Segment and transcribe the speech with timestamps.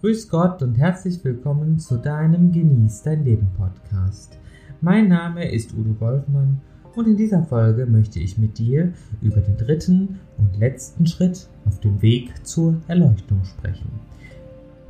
[0.00, 4.38] Grüß Gott und herzlich willkommen zu deinem Genieß dein Leben Podcast.
[4.80, 6.60] Mein Name ist Udo Golfmann
[6.94, 11.80] und in dieser Folge möchte ich mit dir über den dritten und letzten Schritt auf
[11.80, 13.90] dem Weg zur Erleuchtung sprechen,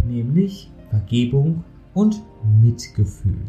[0.06, 1.64] nämlich Vergebung
[1.94, 2.22] und
[2.60, 3.40] Mitgefühl.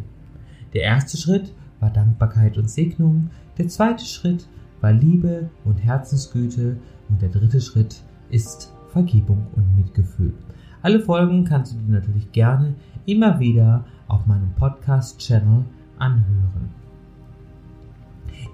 [0.74, 4.48] Der erste Schritt war Dankbarkeit und Segnung, der zweite Schritt
[4.80, 6.78] war Liebe und Herzensgüte
[7.10, 10.34] und der dritte Schritt ist Vergebung und Mitgefühl.
[10.82, 12.74] Alle Folgen kannst du dir natürlich gerne
[13.06, 15.66] immer wieder auf meinem Podcast-Channel
[15.98, 16.70] anhören.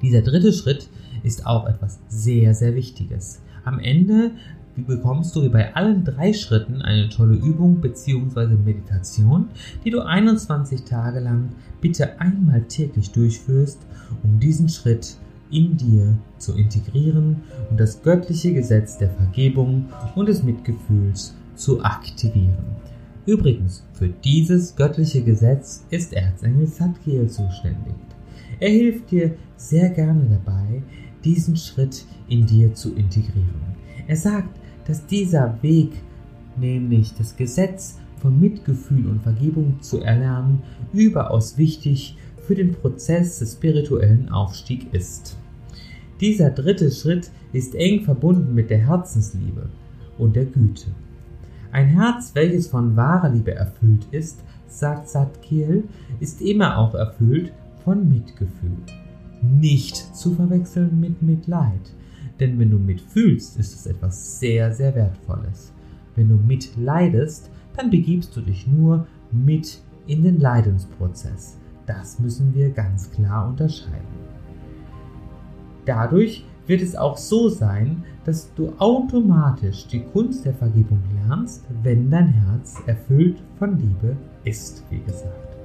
[0.01, 0.89] Dieser dritte Schritt
[1.21, 3.43] ist auch etwas sehr, sehr Wichtiges.
[3.63, 4.31] Am Ende
[4.75, 8.55] bekommst du wie bei allen drei Schritten eine tolle Übung bzw.
[8.55, 9.49] Meditation,
[9.83, 11.49] die du 21 Tage lang
[11.79, 13.85] bitte einmal täglich durchführst,
[14.23, 15.17] um diesen Schritt
[15.51, 19.85] in dir zu integrieren und das göttliche Gesetz der Vergebung
[20.15, 22.75] und des Mitgefühls zu aktivieren.
[23.25, 27.95] Übrigens, für dieses göttliche Gesetz ist Erzengel Zadkiel zuständig.
[28.59, 30.83] Er hilft dir sehr gerne dabei,
[31.23, 33.75] diesen Schritt in dir zu integrieren.
[34.07, 35.91] Er sagt, dass dieser Weg,
[36.55, 40.61] nämlich das Gesetz von Mitgefühl und Vergebung zu erlernen,
[40.93, 45.37] überaus wichtig für den Prozess des spirituellen Aufstiegs ist.
[46.21, 49.69] Dieser dritte Schritt ist eng verbunden mit der Herzensliebe
[50.17, 50.87] und der Güte.
[51.75, 55.83] Ein Herz, welches von wahrer Liebe erfüllt ist, sagt Satkiel,
[56.21, 57.51] ist immer auch erfüllt
[57.83, 58.77] von Mitgefühl.
[59.41, 61.93] Nicht zu verwechseln mit Mitleid,
[62.39, 65.73] denn wenn du mitfühlst, ist es etwas sehr, sehr Wertvolles.
[66.15, 71.57] Wenn du mitleidest, dann begibst du dich nur mit in den Leidensprozess.
[71.87, 74.15] Das müssen wir ganz klar unterscheiden.
[75.85, 82.09] Dadurch wird es auch so sein, dass du automatisch die Kunst der Vergebung lernst, wenn
[82.09, 85.57] dein Herz erfüllt von Liebe ist, wie gesagt.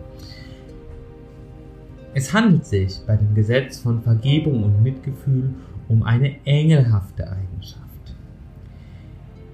[2.13, 5.51] Es handelt sich bei dem Gesetz von Vergebung und Mitgefühl
[5.89, 8.15] um eine engelhafte Eigenschaft,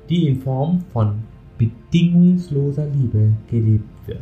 [0.09, 1.19] die in Form von
[1.59, 4.21] bedingungsloser Liebe gelebt wird.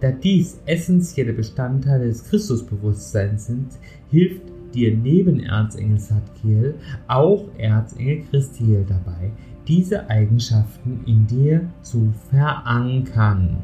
[0.00, 3.68] Da dies essentielle Bestandteile des Christusbewusstseins sind,
[4.10, 4.42] hilft
[4.76, 6.74] dir neben Erzengel Zadkiel
[7.08, 9.32] auch Erzengel Christiel dabei,
[9.66, 13.56] diese Eigenschaften in dir zu verankern.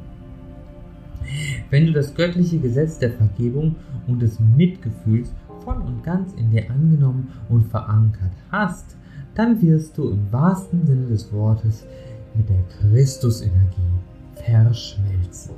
[1.71, 3.77] Wenn du das göttliche Gesetz der Vergebung
[4.09, 5.33] und des Mitgefühls
[5.65, 8.97] voll und ganz in dir angenommen und verankert hast,
[9.35, 11.87] dann wirst du im wahrsten Sinne des Wortes
[12.35, 14.01] mit der Christusenergie
[14.35, 15.55] verschmelzen.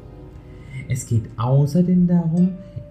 [0.88, 2.50] Es geht außerdem darum,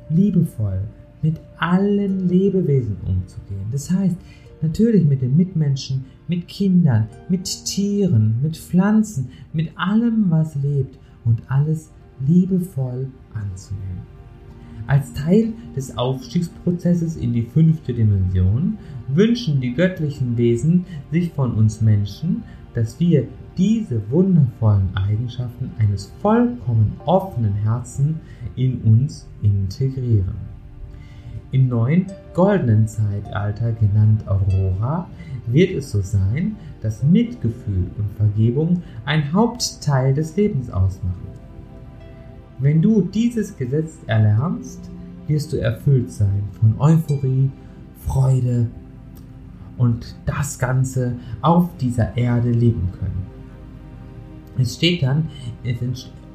[0.09, 0.81] liebevoll
[1.23, 3.65] mit allen Lebewesen umzugehen.
[3.71, 4.17] Das heißt,
[4.61, 11.41] natürlich mit den Mitmenschen, mit Kindern, mit Tieren, mit Pflanzen, mit allem, was lebt und
[11.49, 11.89] alles
[12.27, 14.13] liebevoll anzunehmen.
[14.85, 21.79] Als Teil des Aufstiegsprozesses in die fünfte Dimension wünschen die göttlichen Wesen sich von uns
[21.79, 28.17] Menschen, dass wir diese wundervollen Eigenschaften eines vollkommen offenen Herzens
[28.55, 30.35] in uns integrieren.
[31.53, 35.07] Im neuen goldenen Zeitalter, genannt Aurora,
[35.45, 41.27] wird es so sein, dass Mitgefühl und Vergebung ein Hauptteil des Lebens ausmachen.
[42.57, 44.89] Wenn du dieses Gesetz erlernst,
[45.27, 47.51] wirst du erfüllt sein von Euphorie,
[48.07, 48.65] Freude
[49.77, 53.27] und das Ganze auf dieser Erde leben können.
[54.57, 55.29] Es steht dann,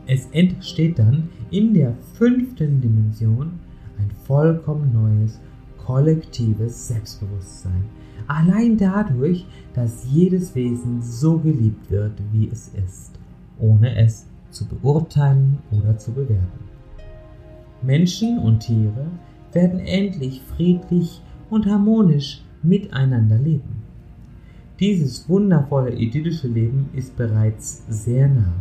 [0.06, 3.58] es entsteht dann in der fünften Dimension
[3.98, 5.40] ein vollkommen neues,
[5.84, 7.84] kollektives Selbstbewusstsein.
[8.26, 13.18] Allein dadurch, dass jedes Wesen so geliebt wird, wie es ist,
[13.58, 16.68] ohne es zu beurteilen oder zu bewerten.
[17.82, 19.06] Menschen und Tiere
[19.52, 23.82] werden endlich friedlich und harmonisch miteinander leben.
[24.80, 28.52] Dieses wundervolle idyllische Leben ist bereits sehr nah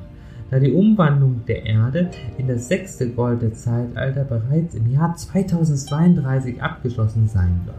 [0.49, 7.27] da die Umwandlung der Erde in das sechste goldene Zeitalter bereits im Jahr 2032 abgeschlossen
[7.27, 7.77] sein wird.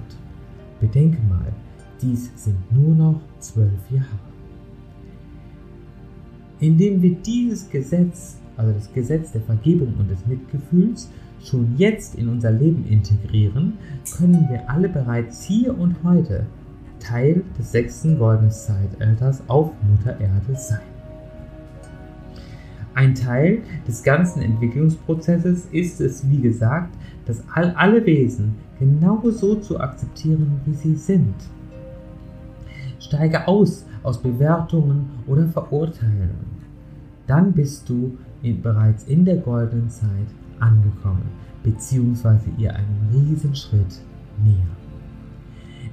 [0.81, 1.53] Bedenke mal,
[2.01, 4.07] dies sind nur noch zwölf Jahre.
[6.61, 11.11] Indem wir dieses Gesetz, also das Gesetz der Vergebung und des Mitgefühls,
[11.41, 13.75] schon jetzt in unser Leben integrieren,
[14.17, 16.47] können wir alle bereits hier und heute
[16.99, 20.88] Teil des sechsten goldenen Zeitalters auf Mutter Erde sein.
[22.99, 26.93] Ein Teil des ganzen Entwicklungsprozesses ist es, wie gesagt,
[27.27, 31.37] dass all, alle Wesen genauso zu akzeptieren, wie sie sind.
[32.99, 36.59] Steige aus aus Bewertungen oder Verurteilungen.
[37.29, 40.27] dann bist du in, bereits in der goldenen Zeit
[40.59, 41.29] angekommen,
[41.63, 44.01] beziehungsweise ihr einen Riesenschritt
[44.45, 44.75] näher.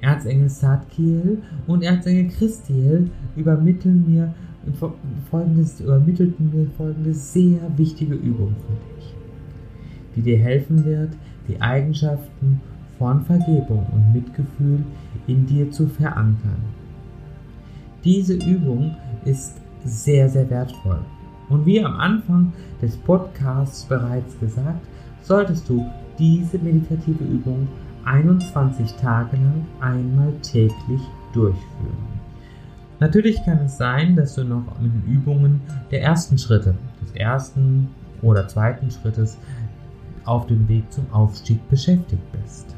[0.02, 4.34] Erzengel Sadkiel und Erzengel Christiel übermitteln mir
[5.30, 9.14] folgendes, übermittelten mir folgende sehr wichtige Übung für dich,
[10.16, 11.12] die dir helfen wird,
[11.48, 12.62] die Eigenschaften
[12.98, 14.84] von Vergebung und Mitgefühl
[15.28, 16.64] in dir zu verankern.
[18.04, 18.96] Diese Übung
[19.26, 21.00] ist sehr, sehr wertvoll.
[21.50, 24.86] Und wie am Anfang des Podcasts bereits gesagt,
[25.22, 25.86] solltest du
[26.18, 27.68] diese meditative Übung
[28.06, 31.02] 21 Tage lang einmal täglich
[31.34, 32.15] durchführen.
[33.00, 35.62] Natürlich kann es sein, dass du noch mit den Übungen
[35.92, 37.90] der ersten Schritte, des ersten
[38.22, 39.38] oder zweiten Schrittes
[40.24, 42.76] auf dem Weg zum Aufstieg beschäftigt bist.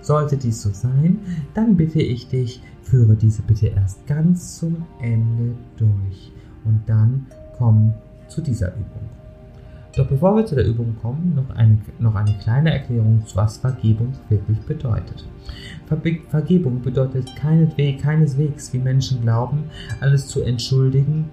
[0.00, 1.18] Sollte dies so sein,
[1.54, 6.32] dann bitte ich dich, führe diese bitte erst ganz zum Ende durch
[6.64, 7.26] und dann
[7.56, 7.94] komm
[8.28, 9.03] zu dieser Übung.
[9.96, 14.12] Doch bevor wir zu der Übung kommen, noch eine, noch eine kleine Erklärung, was Vergebung
[14.28, 15.24] wirklich bedeutet.
[16.28, 19.64] Vergebung bedeutet keineswegs, wie Menschen glauben,
[20.00, 21.26] alles zu entschuldigen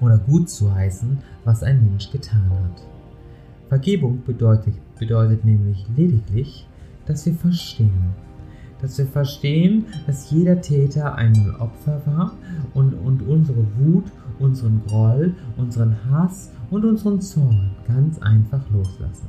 [0.00, 2.82] oder gut zu heißen, was ein Mensch getan hat.
[3.68, 6.66] Vergebung bedeutet, bedeutet nämlich lediglich,
[7.06, 8.14] dass wir verstehen.
[8.82, 12.32] Dass wir verstehen, dass jeder Täter einmal Opfer war
[12.74, 14.04] und, und unsere Wut,
[14.38, 19.28] unseren Groll, unseren Hass und unseren Zorn ganz einfach loslassen.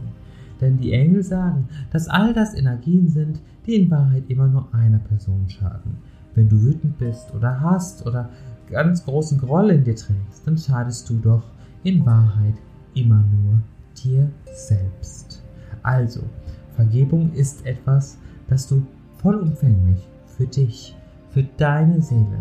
[0.61, 4.99] Denn die Engel sagen, dass all das Energien sind, die in Wahrheit immer nur einer
[4.99, 5.97] Person schaden.
[6.33, 8.29] Wenn du wütend bist oder hast oder
[8.69, 11.43] ganz großen Groll in dir trägst, dann schadest du doch
[11.83, 12.55] in Wahrheit
[12.93, 13.61] immer nur
[14.03, 15.43] dir selbst.
[15.83, 16.21] Also,
[16.75, 18.17] Vergebung ist etwas,
[18.47, 18.85] das du
[19.17, 20.95] vollumfänglich für dich,
[21.29, 22.39] für deine Seele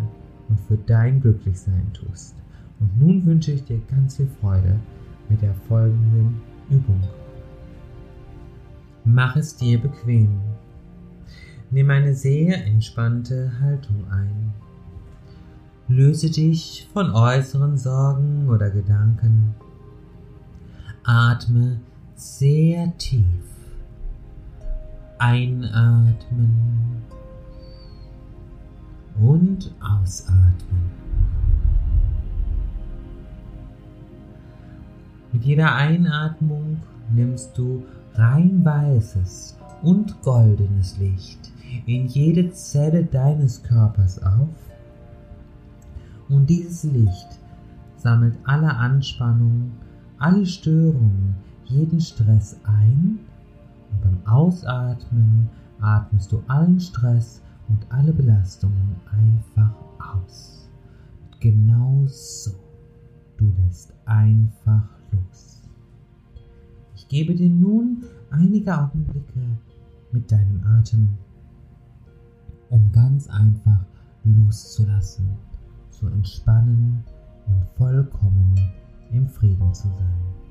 [0.49, 2.35] und für dein Glücklichsein tust.
[2.79, 4.79] Und nun wünsche ich dir ganz viel Freude
[5.29, 7.01] mit der folgenden Übung.
[9.03, 10.39] Mach es dir bequem.
[11.71, 14.53] Nimm eine sehr entspannte Haltung ein.
[15.87, 19.53] Löse dich von äußeren Sorgen oder Gedanken.
[21.03, 21.79] Atme
[22.15, 23.25] sehr tief.
[25.19, 27.03] Einatmen
[29.19, 31.04] und ausatmen.
[35.45, 36.77] Mit jeder Einatmung
[37.13, 37.83] nimmst du
[38.15, 41.51] rein weißes und goldenes Licht
[41.85, 44.49] in jede Zelle deines Körpers auf
[46.29, 47.27] und dieses Licht
[47.95, 49.69] sammelt alle Anspannung,
[50.17, 53.19] alle Störungen, jeden Stress ein
[53.91, 55.47] und beim Ausatmen
[55.79, 60.67] atmest du allen Stress und alle Belastungen einfach aus.
[61.39, 62.49] Genau so.
[63.37, 65.61] Du lässt einfach los.
[66.95, 69.41] Ich gebe dir nun einige Augenblicke
[70.11, 71.09] mit deinem Atem,
[72.69, 73.85] um ganz einfach
[74.23, 75.29] loszulassen,
[75.91, 77.03] zu entspannen
[77.47, 78.55] und vollkommen
[79.11, 80.44] im Frieden zu sein.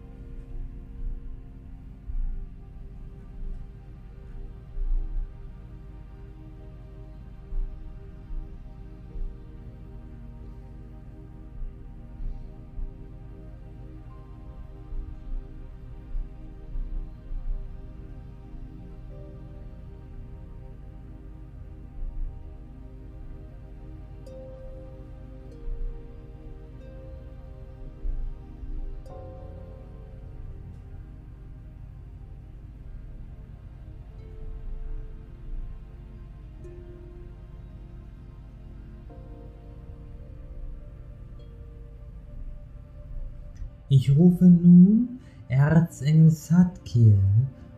[43.89, 47.19] Ich rufe nun Erzengel Satkiel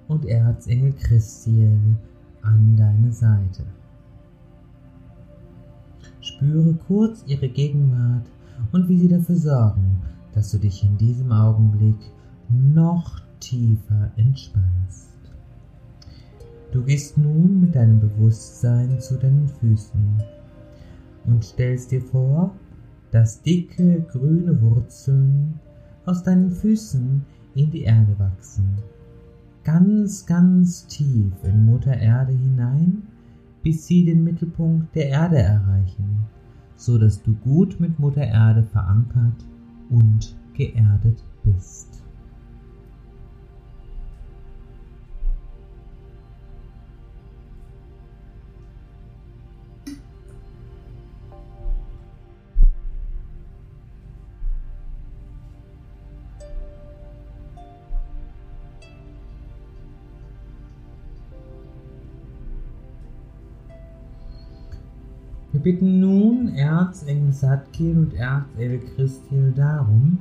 [0.06, 1.78] und Erzengel Christiel
[2.42, 3.64] an deine Seite.
[6.20, 8.26] Spüre kurz ihre Gegenwart
[8.70, 10.00] und wie sie dafür sorgen,
[10.32, 12.12] dass du dich in diesem Augenblick
[12.48, 15.10] noch tiefer entspannst.
[16.70, 20.22] Du gehst nun mit deinem Bewusstsein zu deinen Füßen
[21.26, 22.54] und stellst dir vor,
[23.10, 25.58] dass dicke grüne Wurzeln
[26.06, 28.76] aus deinen Füßen in die Erde wachsen.
[29.64, 33.02] Ganz, ganz tief in Mutter Erde hinein,
[33.62, 36.20] bis sie den Mittelpunkt der Erde erreichen,
[36.76, 39.44] so dass du gut mit Mutter Erde verankert
[39.90, 42.05] und geerdet bist.
[65.66, 70.16] Bitten nun Erzengel Satkiel und Erzengel Christiel darum,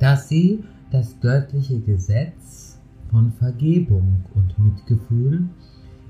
[0.00, 5.44] dass sie das göttliche Gesetz von Vergebung und Mitgefühl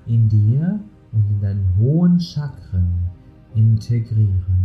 [0.07, 0.81] in dir
[1.13, 2.89] und in deinen hohen Chakren
[3.55, 4.65] integrieren.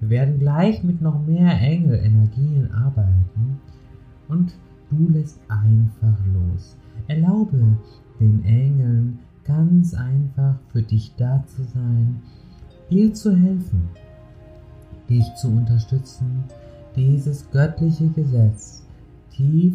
[0.00, 3.58] Wir werden gleich mit noch mehr Engelenergien arbeiten
[4.28, 4.52] und
[4.90, 6.76] du lässt einfach los.
[7.08, 7.78] Erlaube
[8.20, 12.20] den Engeln ganz einfach für dich da zu sein,
[12.90, 13.88] dir zu helfen,
[15.08, 16.44] dich zu unterstützen,
[16.96, 18.84] dieses göttliche Gesetz
[19.30, 19.74] tief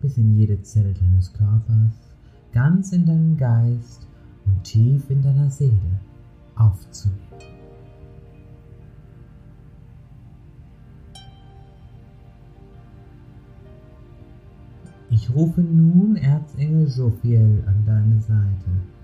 [0.00, 2.12] bis in jede Zelle deines Körpers,
[2.52, 4.06] ganz in deinen Geist
[4.44, 6.00] und tief in deiner Seele
[6.56, 7.20] aufzunehmen.
[15.08, 18.95] Ich rufe nun Erzengel Jophiel an deine Seite.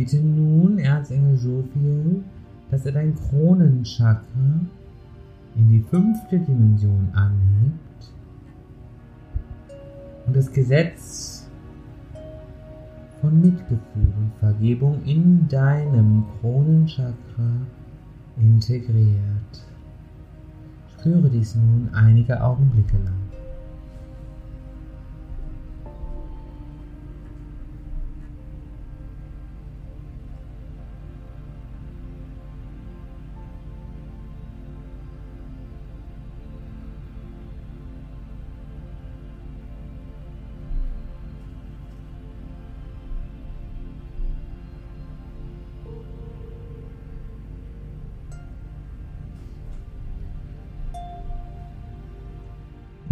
[0.00, 2.24] Bitte nun Erzengel Jophiel,
[2.70, 4.60] dass er dein Kronenchakra
[5.56, 8.10] in die fünfte Dimension anhebt
[10.26, 11.50] und das Gesetz
[13.20, 17.66] von Mitgefühl und Vergebung in deinem Kronenchakra
[18.38, 19.66] integriert.
[20.98, 23.29] Spüre dies nun einige Augenblicke lang.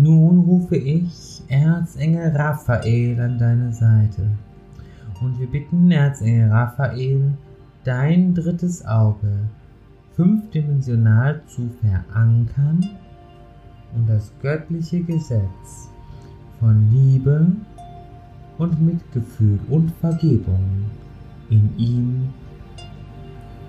[0.00, 4.28] Nun rufe ich Erzengel Raphael an deine Seite
[5.20, 7.32] und wir bitten Erzengel Raphael,
[7.82, 9.40] dein drittes Auge
[10.14, 12.88] fünfdimensional zu verankern
[13.96, 15.90] und das göttliche Gesetz
[16.60, 17.46] von Liebe
[18.58, 20.84] und Mitgefühl und Vergebung
[21.50, 22.28] in ihm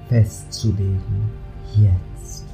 [0.09, 1.29] festzulegen.
[1.75, 2.49] Jetzt.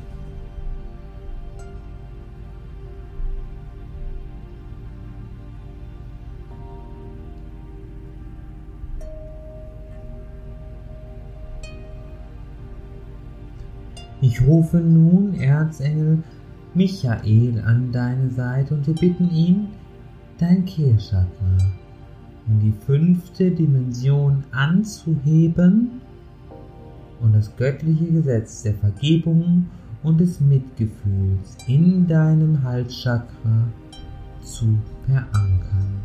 [14.36, 16.22] Ich rufe nun Erzengel
[16.74, 19.68] Michael an deine Seite und wir bitten ihn,
[20.38, 21.58] dein Kehlchakra
[22.46, 26.02] in die fünfte Dimension anzuheben
[27.22, 29.68] und das göttliche Gesetz der Vergebung
[30.04, 33.70] und des Mitgefühls in deinem Halschakra
[34.44, 36.05] zu verankern.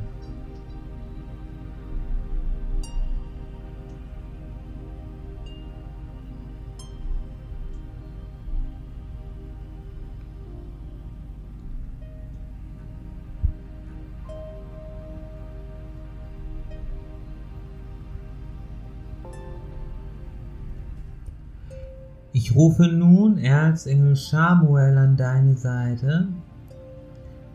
[22.32, 26.28] Ich rufe nun Erzengel Samuel an deine Seite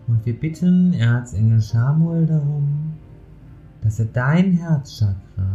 [0.07, 2.93] und wir bitten Erzengel Samuel darum,
[3.81, 5.47] dass er dein Herzchakra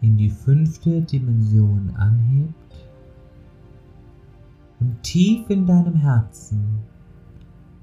[0.00, 2.88] in die fünfte Dimension anhebt
[4.80, 6.80] und tief in deinem Herzen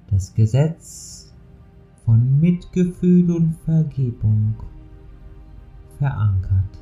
[0.10, 1.34] das Gesetz
[2.04, 4.56] von Mitgefühl und Vergebung
[5.98, 6.81] verankert.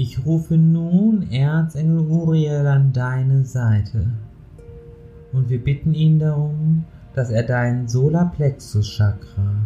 [0.00, 4.06] Ich rufe nun Erzengel Uriel an deine Seite
[5.32, 6.84] und wir bitten ihn darum,
[7.16, 9.56] dass er dein Solarplexus Chakra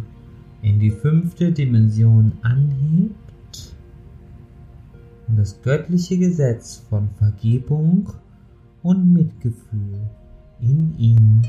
[0.63, 3.75] in die fünfte Dimension anhebt
[5.27, 8.09] und das göttliche Gesetz von Vergebung
[8.81, 9.99] und Mitgefühl
[10.59, 11.43] in ihm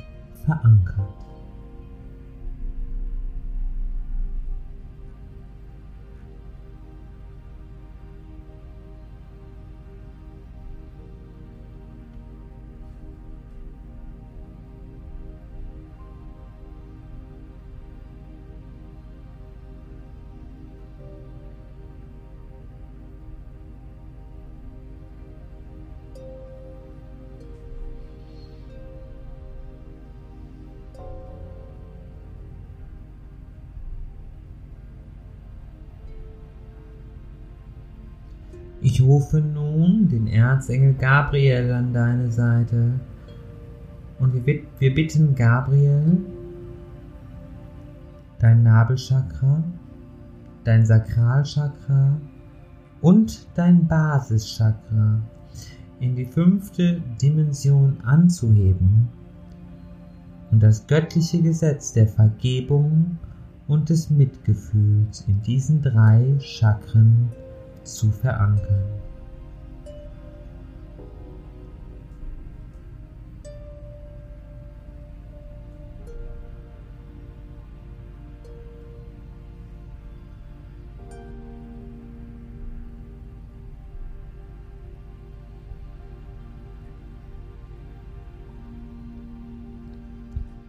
[0.44, 1.23] verankert.
[39.04, 42.92] Rufe nun den Erzengel Gabriel an deine Seite.
[44.18, 46.18] Und wir, wir bitten Gabriel,
[48.38, 49.62] dein Nabelchakra,
[50.64, 52.16] dein Sakralchakra
[53.00, 55.20] und dein Basischakra
[56.00, 59.08] in die fünfte Dimension anzuheben
[60.50, 63.18] und das göttliche Gesetz der Vergebung
[63.66, 67.43] und des Mitgefühls in diesen drei Chakren zu
[68.10, 68.84] verankern.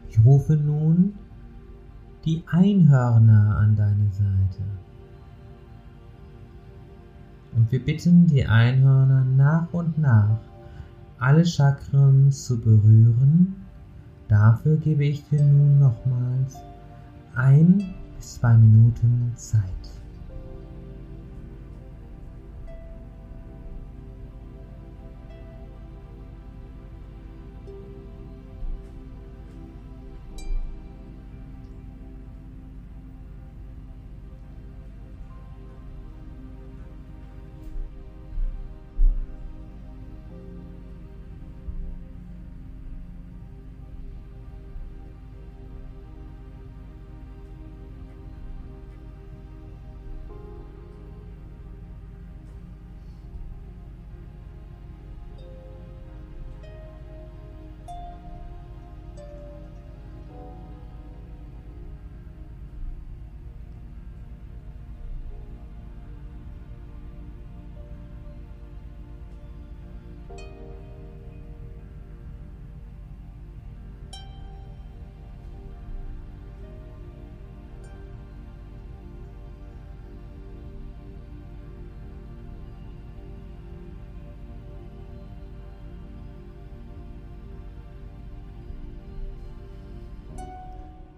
[0.10, 1.14] Ich rufe nun
[2.26, 4.64] die Einhörner an deine Seite.
[7.70, 10.38] Wir bitten die Einhörner nach und nach
[11.20, 13.56] alle Chakren zu berühren.
[14.28, 16.58] Dafür gebe ich dir nun nochmals
[17.36, 19.62] ein bis zwei Minuten Zeit.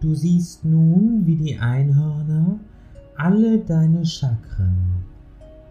[0.07, 2.61] Du siehst nun, wie die Einhörner
[3.17, 5.03] alle deine Chakren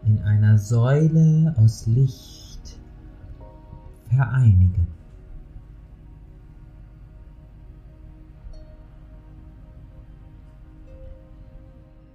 [0.05, 2.79] in einer Säule aus Licht
[4.11, 4.87] vereinigen.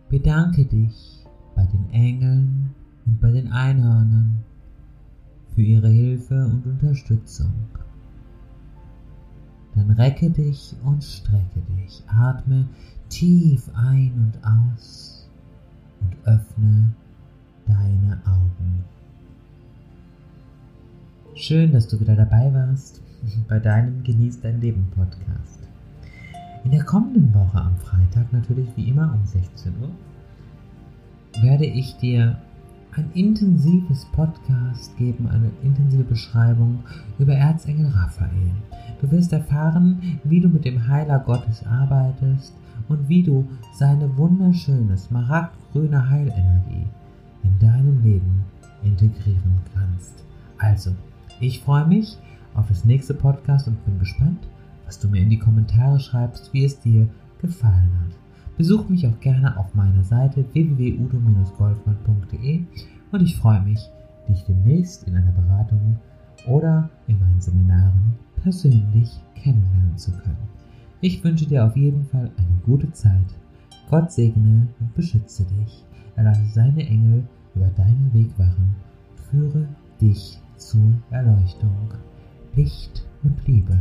[0.08, 2.70] Bedanke dich bei den Engeln
[3.08, 4.44] und bei den Einhörnern
[5.56, 7.52] für ihre Hilfe und Unterstützung.
[9.76, 12.68] Dann recke dich und strecke dich, atme
[13.10, 15.30] tief ein und aus
[16.02, 16.94] und öffne
[17.66, 18.84] deine Augen.
[21.36, 23.02] Schön, dass du wieder dabei warst
[23.48, 25.60] bei deinem Genieß dein Leben Podcast.
[26.64, 29.90] In der kommenden Woche am Freitag natürlich wie immer um 16 Uhr
[31.42, 32.38] werde ich dir
[32.96, 36.80] ein intensives Podcast geben, eine intensive Beschreibung
[37.20, 38.52] über Erzengel Raphael.
[39.02, 42.54] Du wirst erfahren, wie du mit dem Heiler Gottes arbeitest
[42.90, 46.86] und wie du seine wunderschöne smaragdgrüne Heilenergie
[47.44, 48.44] in deinem Leben
[48.84, 50.26] integrieren kannst.
[50.58, 50.92] Also,
[51.40, 52.18] ich freue mich
[52.54, 54.48] auf das nächste Podcast und bin gespannt,
[54.86, 57.08] was du mir in die Kommentare schreibst, wie es dir
[57.42, 58.21] gefallen hat.
[58.58, 62.66] Besuch mich auch gerne auf meiner Seite www.udo-golfmann.de
[63.12, 63.90] und ich freue mich,
[64.28, 65.98] dich demnächst in einer Beratung
[66.48, 70.50] oder in meinen Seminaren persönlich kennenlernen zu können.
[71.02, 73.26] Ich wünsche dir auf jeden Fall eine gute Zeit.
[73.90, 75.84] Gott segne und beschütze dich.
[76.16, 77.24] Er lasse seine Engel
[77.56, 78.76] über deinen Weg wachen.
[79.30, 79.68] Führe
[80.00, 81.92] dich zur Erleuchtung.
[82.56, 83.80] Licht und Liebe.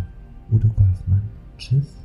[0.51, 1.23] Udo Golfmann.
[1.59, 2.00] Tschüss.